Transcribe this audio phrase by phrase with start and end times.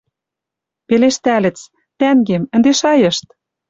[0.87, 1.57] Пелештӓльӹц:
[1.99, 3.25] «Тӓнгем, ӹнде шайышт